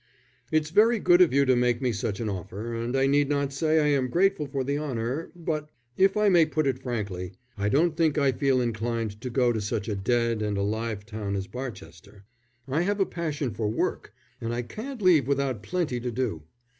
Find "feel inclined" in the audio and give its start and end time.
8.31-9.21